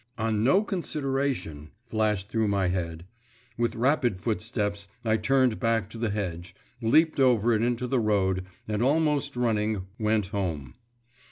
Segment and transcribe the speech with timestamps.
[0.17, 3.05] 'On no consideration,' flashed through my head.
[3.55, 8.47] With rapid footsteps I turned back to the hedge, leaped over it into the road,
[8.67, 10.73] and almost running, went home.